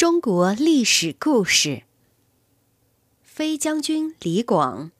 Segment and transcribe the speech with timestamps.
[0.00, 1.82] 中国历史故事：
[3.22, 4.92] 飞将军李广。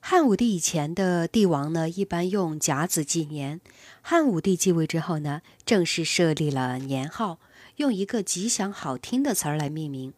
[0.00, 3.60] 汉武帝以前的帝王呢，一般用甲子纪年。
[4.00, 7.38] 汉武帝继位之后呢，正式设立了年号，
[7.76, 10.14] 用一个吉祥好听的词儿来命名。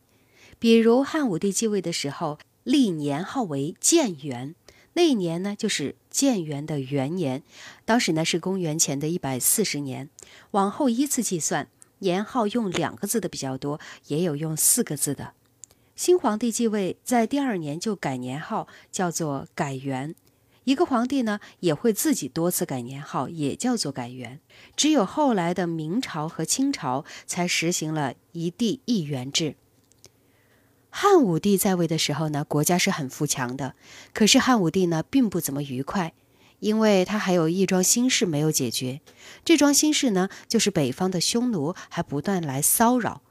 [0.60, 4.54] 比如汉武帝继位的时候，立年号为建元，
[4.92, 7.42] 那一年呢就是建元的元年，
[7.84, 10.08] 当时呢是公元前的一百四十年。
[10.52, 11.68] 往后依次计算。
[12.00, 15.32] 年号用两个字的比较多，也有用四个字的。
[15.96, 20.14] 新皇帝继位，在第二年就改年号，叫做改元。
[20.64, 24.38] 一个皇帝呢，也会自己多次改年号，也叫做改元。
[24.76, 29.56] 只有后来的明朝和清朝才实行了一帝一元制。
[30.90, 33.74] 汉武帝在位的时候呢，国家是很富强的，
[34.12, 36.12] 可是汉武帝呢，并不怎么愉快。
[36.60, 39.00] 因为他还有一桩心事没有解决，
[39.44, 43.22] 这桩心事呢，就是北方的匈奴还不断来骚扰，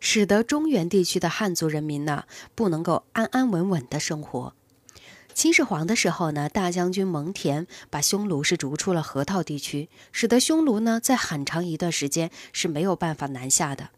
[0.00, 2.24] 使得中原地区的汉族人民呢，
[2.54, 4.54] 不能够安安稳稳的生活。
[5.34, 13.90] 秦始皇的时候呢，大将军蒙恬把匈奴是逐出了河套地区，使得匈奴呢，在很长一段时间是没有办法南下的。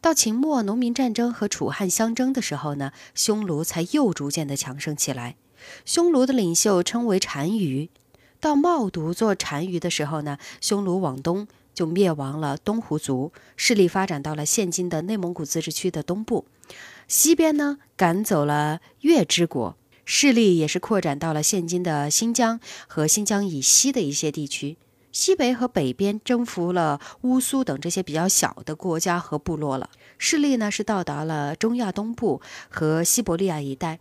[0.00, 5.36] 到秦末农民战争和楚汉相争的时候呢，匈奴才又逐渐的强盛起来。
[5.84, 7.88] 匈奴的领袖称为单于，
[8.40, 16.44] 到冒顿做单于的时候呢，匈奴往东就灭亡了东胡族，势力发展到了现今的内蒙古自治区的东部，
[17.06, 24.76] 西边呢赶走了月之国，势力也是扩展到了现今的新疆和新疆以西的一些地区，
[25.12, 34.00] 西北和北边征服了乌苏等这些比较小的国家和部落了，势力呢是到达了中亚东部和西伯利亚一带。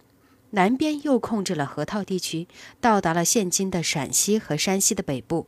[0.51, 2.47] 南边又控制了河套地区，
[2.81, 5.47] 到达了现今的陕西和山西的北部。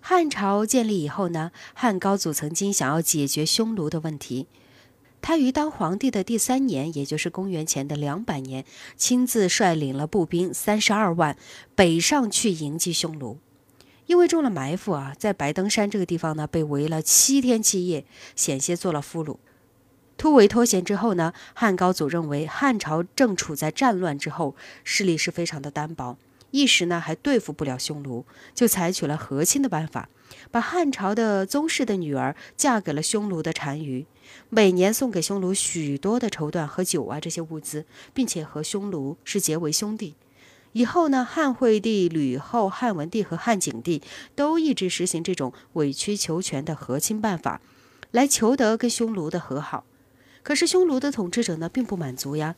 [0.00, 4.46] 汉朝建立以后呢，汉高祖曾经想要解决匈奴的问题，
[5.20, 8.64] 他于当皇帝的第三年，也就是公元前的两百年，
[8.96, 11.36] 亲自率领了步兵三十二万
[11.74, 13.38] 北上去迎击匈奴。
[14.06, 19.36] 因为中了埋伏啊，在白登山这个地方呢，被围了七天七夜，险些做了俘虏。
[20.20, 24.54] 突围脱险之后呢，汉高祖认为汉朝正处在战乱之后，
[24.84, 26.18] 势力是非常的单薄，
[26.50, 30.10] 一时呢还对付不了匈奴，就采取了和亲的办法，
[30.50, 34.04] 把汉朝的宗室的女儿嫁给了匈奴的单于，
[34.50, 40.16] 每年送给匈奴许多的绸缎和酒啊这些物资，并且和匈奴是结为兄弟。
[40.72, 44.02] 以后呢，汉惠帝、吕后、汉文帝和汉景帝
[44.34, 47.62] 都一直实行这种委曲求全的和亲办法，
[48.10, 49.86] 来求得跟匈奴的和好。
[50.42, 52.56] 可是匈奴的统治者呢，并不满足呀，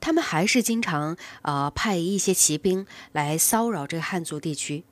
[0.00, 4.84] 他们还是经常呃派一些骑兵来骚扰这个汉族地区。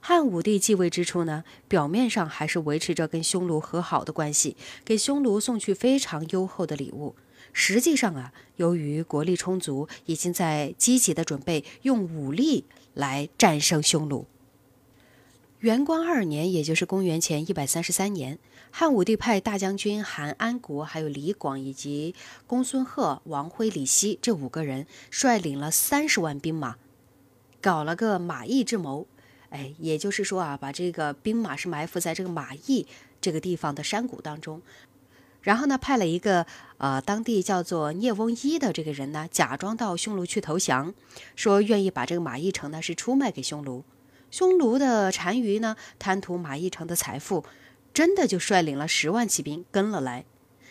[0.00, 7.14] 汉武帝继位之初呢，表面上还是维持着跟匈奴和好的关系，给匈奴送去非常优厚的礼物。
[7.52, 12.64] 实际上啊，由于国力充足，已经在积极的准备用武力
[12.94, 14.26] 来战胜匈奴。
[15.60, 18.38] 元光二年，也就是公元前一百三十三年，
[18.70, 22.14] 汉武帝派大将军韩安国、还有李广以及
[22.46, 26.76] 公孙贺、王辉、李希这五个人，率领了三十万兵马，
[27.60, 29.06] 搞了个马邑之谋。
[29.50, 32.86] 哎，也就是说啊，把这个兵马是埋伏在这个马邑
[33.20, 34.62] 这个地方的山谷当中，
[35.42, 36.46] 然后呢，派了一个
[36.78, 40.94] 呃当地叫做聂翁一的这个人呢，假装到匈奴去投降，
[41.36, 43.84] 说愿意把这个马邑城呢是出卖给匈奴。
[44.30, 47.44] 匈奴的单于呢，贪图马邑城的财富，
[47.92, 50.24] 真的就率领了十万骑兵跟了来。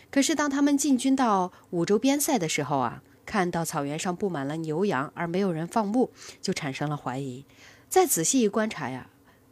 [0.10, 6.10] 可是当他们进军到五州边塞的时候啊，看到草原上布满了牛羊，而没有人放牧，
[6.42, 7.46] 就产生了怀疑。
[7.90, 9.10] 再仔细一观察呀，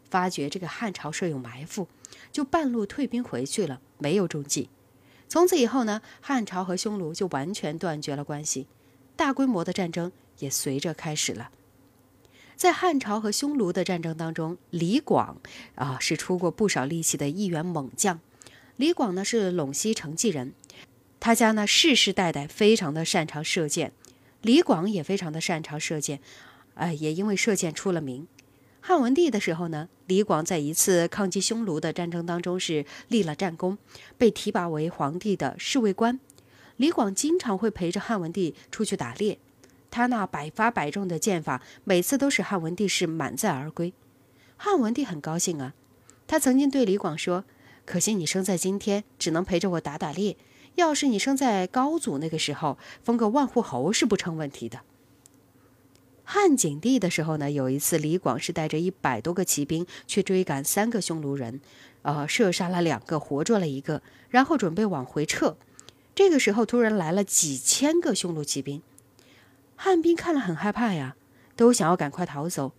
[0.10, 1.88] 发觉这个汉朝设有埋伏，
[2.32, 4.70] 就半路退兵回去了，没有中计。
[5.28, 8.68] 从此以后呢，汉朝和匈奴就完全断绝了关系，
[9.18, 11.52] 大规模的战争也随着开始了。
[12.58, 15.38] 在汉朝和匈奴的战争当中，李广
[15.76, 18.20] 啊是出过不少力气的一员猛将。
[18.78, 20.54] 李广呢是陇西成纪人，
[21.20, 23.94] 他家呢世世代代非常的擅长射箭，
[24.42, 26.20] 李广也非常的擅长射箭，
[26.74, 28.28] 哎，也因为射箭出了名。
[28.82, 33.78] 汉文帝的时候呢，李广在一次抗击匈奴的战争当中是立了战功，
[34.18, 36.20] 被提拔为皇帝的侍卫官。
[36.78, 39.38] 李广经常会陪着汉文帝出去打猎。
[39.90, 43.94] 他那百发百中的剑法，每次都使汉文帝是满载而归。
[44.56, 45.74] 汉文帝很高兴啊，
[46.28, 47.46] 他曾经对李广说
[47.86, 50.36] ：“可惜你生在今天，只能陪着我打打猎。
[50.76, 54.82] 要是你生在高祖那个时候，封个万户侯是不成问题的。”
[56.30, 61.62] 汉景帝的时候呢，有一次李广是带着一百多个骑兵去追赶三个匈奴人，
[62.02, 65.56] 呃，射杀了两个，活捉了一个，然后准备往回撤。
[66.14, 68.82] 这个时候突然来了几千个匈奴骑兵，
[69.80, 71.16] 汉兵看了很害怕呀，
[71.56, 72.74] 都想要赶快逃走。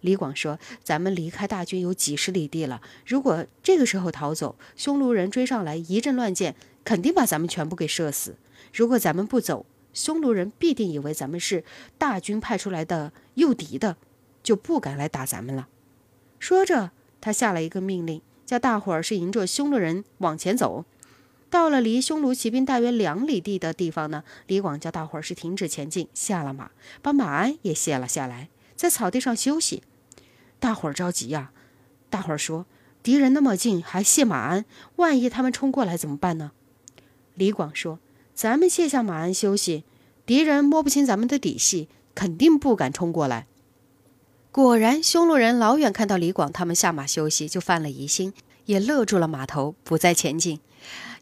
[0.00, 6.54] 李广说：“咱们离开大军有几十里地了，如果这个时候逃走，匈奴人追上来一阵乱箭，
[6.84, 8.36] 肯定把咱们全部给射死。
[8.72, 11.64] 如果咱们不走，匈奴人必定以为咱们是
[11.98, 13.96] 大军派出来的诱敌的，
[14.42, 15.66] 就不敢来打咱们了。”
[16.38, 20.84] 说着，他下了一个命令，叫大伙儿是迎着匈奴人往前走。
[21.54, 29.84] 到了离匈奴骑兵大约两里地的地方呢，李广叫大伙儿是停止前进，下了马，把马鞍也卸了下来，在草地上休息。
[30.58, 31.52] 大伙儿着急呀！
[32.10, 32.66] 大伙儿说
[33.04, 34.64] ：“敌人那么近，还卸马鞍，
[34.96, 36.50] 万一他们冲过来怎么办呢？”
[37.36, 38.00] 李广说
[38.34, 39.84] ：“咱们卸下马鞍休息，
[40.26, 43.46] 敌人摸不清咱们的底细，肯定不敢冲过来。”
[44.50, 48.32] 果然，匈奴人老远看到李广他们下马休息，就犯了疑心，
[48.64, 50.58] 也勒住了马头，不再前进。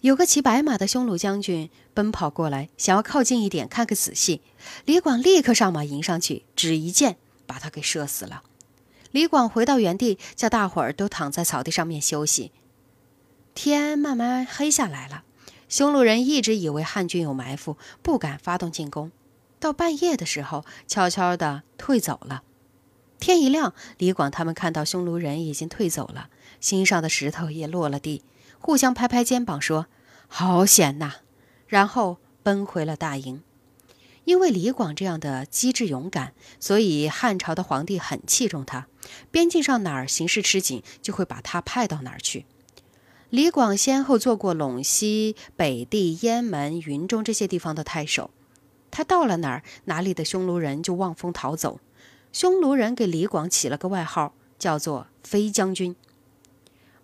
[0.01, 4.41] 有个骑白马的匈奴将军奔跑过来，想要靠近一点看个仔细。
[4.85, 7.17] 李广立刻上马迎上去，只一箭
[7.47, 8.43] 把他给射死了。
[9.11, 12.51] 李广回到原地，叫大伙儿都躺在草地上面休息。
[13.55, 15.25] 天慢慢黑下来了，
[15.69, 19.13] 匈奴人一直以为汉军有埋伏，不敢发动进攻。
[19.61, 22.43] 到半夜的时候，悄悄地退走了。
[23.21, 26.29] 天一亮，李广他们看到匈奴人已经退走了，
[26.61, 28.23] 心上的石头也落了地，
[28.63, 29.87] 互相拍拍肩膀说
[30.29, 31.15] ：“好险呐！”
[31.67, 33.43] 然后奔回了大营。
[34.25, 38.87] 因为李广这样的机智勇敢，所以汉朝的皇帝很器重他。
[39.33, 42.47] 边境上哪儿形势吃紧，就会把他派到哪儿去。
[43.31, 48.31] 李广先后做过陇西、北地、雁门、云中这些地方的太守。
[48.93, 51.81] 他到了哪儿，哪里的匈奴人就望风逃走。
[52.33, 55.97] 匈奴人给李广起了个外号，叫做“飞将军”。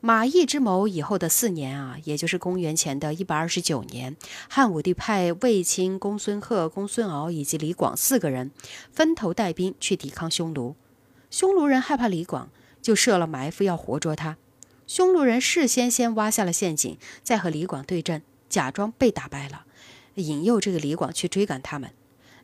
[0.00, 4.16] 马邑之谋以后的四年啊，也就是公元前的一百二十九年，
[4.48, 8.52] 汉武帝派卫青、公孙贺、公孙敖以及李广四个人
[8.92, 10.76] 分头带兵去抵抗匈奴。
[11.30, 12.48] 匈奴人害怕李广，
[12.80, 14.36] 就设了埋伏要活捉他。
[14.86, 19.64] 匈奴人事先先挖下了陷阱，再和李广对阵，假装被打败了，
[20.14, 21.90] 引诱这个李广去追赶他们。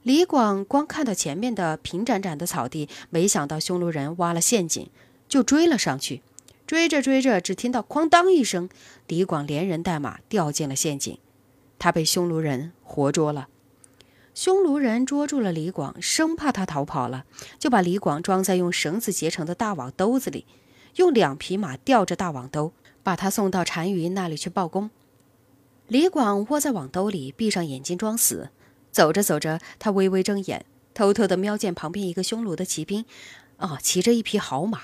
[0.02, 4.90] 李广光看到前面的平展展的草地，没想到匈奴人挖了陷阱，
[5.28, 6.20] 就追了上去。
[6.74, 8.68] 追着追着，只听到“哐当”一声，
[9.06, 11.16] 李广连人带马掉进了陷阱，
[11.78, 13.46] 他被匈奴人活捉了。
[14.34, 17.26] 匈奴人捉住了李广，生怕他逃跑了，
[17.60, 20.46] 就把李广装在用绳子结成的大网兜子里，
[20.96, 22.72] 用两匹马吊着大网兜，
[23.04, 24.90] 把他送到单于那里去报功。
[25.86, 28.50] 李广窝在网兜里，闭上眼睛装死。
[28.90, 33.04] 走着走着，他微微睁眼，偷偷地瞄见旁边一个匈奴的骑兵，
[33.58, 34.80] 啊，骑着一匹好马。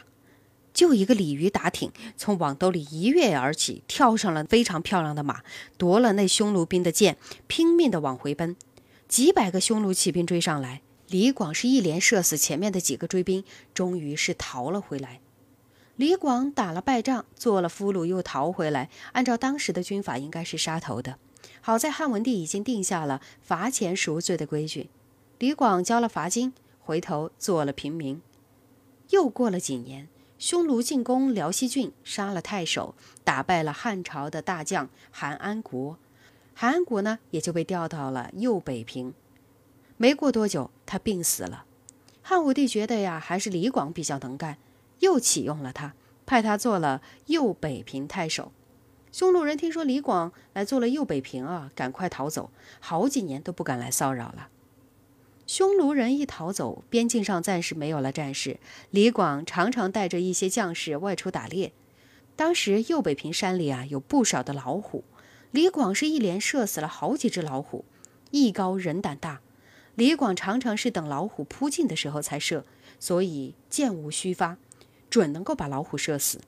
[0.73, 5.43] 就一个鲤鱼打挺，从网兜里一跃而起，跳上了非常漂亮的马，
[5.77, 8.57] 夺了那匈奴兵的剑，拼命地往回奔。
[9.09, 13.45] 几百个匈奴骑兵追上来，李广是一连射死前面的几个追兵，
[13.75, 15.21] 终于是逃了回来。
[15.97, 18.89] 李广打了败仗，做了俘虏，又逃回来。
[19.13, 21.19] 按照当时的军法，应该是杀头的。
[21.61, 24.89] 好在汉文帝已经定下了罚钱赎罪的规矩，
[25.39, 28.23] 李广交了罚金，回头做了平民。
[29.11, 30.09] 又过了几年。
[30.41, 35.99] 匈奴进攻辽西郡，杀了太守，打败了汉朝的大将韩安国。
[36.55, 39.13] 韩安国呢，也就被调到了右北平。
[39.99, 41.67] 没过多久，他病死了。
[42.23, 44.57] 汉武帝觉得呀，还是李广比较能干，
[45.01, 45.93] 又启用了他，
[46.25, 48.51] 派他做了右北平太守。
[49.13, 52.51] 匈奴人听说李广来做了右北平啊，赶快逃走，
[52.81, 54.49] 好几年都不敢来骚扰了。
[55.53, 58.61] 匈奴人一逃走，边境上暂时没有了战事。
[58.91, 61.73] 李广常常带着一些将士外出打猎。
[62.37, 65.03] 当时右北平山里啊有不少的老虎，
[65.51, 67.85] 李广是一连射死了好几只老虎。
[68.31, 69.41] 艺高人胆大，
[69.97, 72.65] 李广常常是等老虎扑近的时候才射，
[73.01, 74.57] 所以箭无虚发，
[75.11, 76.41] 准能够把老虎射死。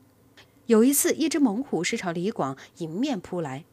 [0.67, 3.65] 有一次，一只猛虎是朝李广迎面扑来。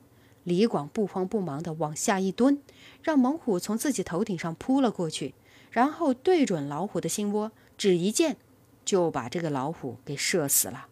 [0.49, 2.59] 李广不慌不忙地往下一蹲，
[3.03, 5.35] 让猛虎从自己头顶上扑了过去，
[5.69, 8.35] 然后对准老虎的心窝，只一箭，
[8.83, 10.87] 就把这个老虎给射死了。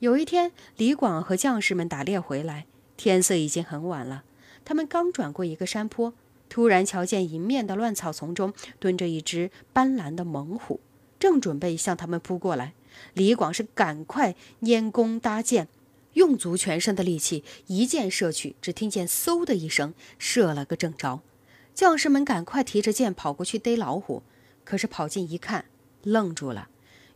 [0.00, 2.66] 有一天，李广和将士们打猎回来，
[2.98, 4.24] 天色已经很晚了。
[4.62, 6.12] 他们刚转过一个山坡，
[6.50, 10.80] 突然瞧见迎面的乱草丛中蹲着一只斑斓的猛虎，
[11.18, 12.74] 正准备向他们扑过来。
[13.14, 15.66] 李广是赶快拈弓搭箭。
[16.14, 21.20] 用足全身的力气，一箭射去，只听见“嗖”的一声，射了个正着。
[21.74, 24.22] 将士们赶快提着箭跑过去逮老虎，
[24.64, 25.66] 可是跑近一看，
[26.02, 26.68] 愣住了。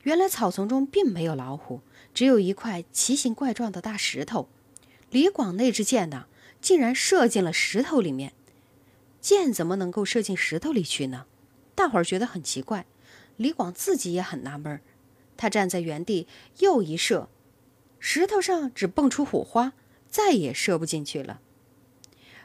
[0.03, 1.81] 原来草丛中并没有老虎，
[2.13, 4.49] 只有一块奇形怪状的大石头。
[5.11, 6.27] 李广那支箭呢，
[6.61, 8.33] 竟然射进了石头里面。
[9.21, 11.27] 箭怎么能够射进石头里去呢？
[11.75, 12.87] 大伙儿觉得很奇怪，
[13.37, 14.81] 李广自己也很纳闷儿。
[15.37, 16.27] 他站在原地，
[16.59, 17.29] 又一射，
[17.99, 19.73] 石头上只蹦出火花，
[20.09, 21.41] 再也射不进去了。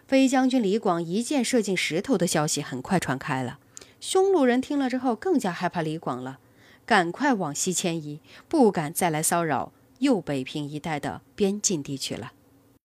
[0.07, 3.60] 飞将军李广一箭射进石头的消息很快传开了，
[4.00, 6.39] 匈奴人听了之后更加害怕李广了，
[6.86, 8.19] 赶快往西迁移，
[8.50, 12.33] 不敢再来骚扰右北平一带的边境地区了。